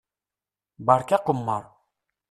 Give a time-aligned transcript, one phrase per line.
[0.85, 1.63] Berka aqemmeṛ!